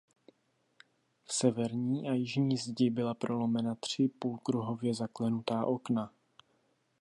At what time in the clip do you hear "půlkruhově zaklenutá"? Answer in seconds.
4.07-5.65